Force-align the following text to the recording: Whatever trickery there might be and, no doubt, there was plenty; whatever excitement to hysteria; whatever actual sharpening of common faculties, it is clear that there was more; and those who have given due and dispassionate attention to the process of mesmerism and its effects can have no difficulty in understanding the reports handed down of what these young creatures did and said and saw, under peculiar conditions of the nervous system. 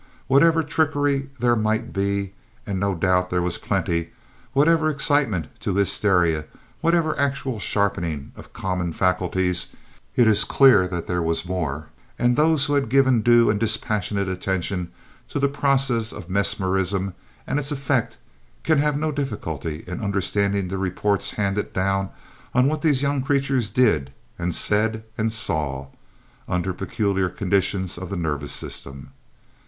Whatever 0.25 0.63
trickery 0.63 1.29
there 1.37 1.55
might 1.55 1.93
be 1.93 2.33
and, 2.65 2.79
no 2.79 2.95
doubt, 2.95 3.29
there 3.29 3.39
was 3.43 3.59
plenty; 3.59 4.09
whatever 4.51 4.89
excitement 4.89 5.47
to 5.59 5.75
hysteria; 5.75 6.45
whatever 6.79 7.15
actual 7.19 7.59
sharpening 7.59 8.31
of 8.35 8.51
common 8.51 8.93
faculties, 8.93 9.75
it 10.15 10.25
is 10.27 10.43
clear 10.43 10.87
that 10.87 11.05
there 11.05 11.21
was 11.21 11.45
more; 11.45 11.89
and 12.17 12.35
those 12.35 12.65
who 12.65 12.73
have 12.73 12.89
given 12.89 13.21
due 13.21 13.51
and 13.51 13.59
dispassionate 13.59 14.27
attention 14.27 14.91
to 15.29 15.37
the 15.37 15.47
process 15.47 16.11
of 16.11 16.31
mesmerism 16.31 17.13
and 17.45 17.59
its 17.59 17.71
effects 17.71 18.17
can 18.63 18.79
have 18.79 18.97
no 18.97 19.11
difficulty 19.11 19.83
in 19.85 20.01
understanding 20.01 20.67
the 20.67 20.79
reports 20.79 21.29
handed 21.33 21.73
down 21.73 22.09
of 22.55 22.65
what 22.65 22.81
these 22.81 23.03
young 23.03 23.21
creatures 23.21 23.69
did 23.69 24.11
and 24.39 24.55
said 24.55 25.03
and 25.15 25.31
saw, 25.31 25.85
under 26.47 26.73
peculiar 26.73 27.29
conditions 27.29 27.99
of 27.99 28.09
the 28.09 28.17
nervous 28.17 28.51
system. 28.51 29.11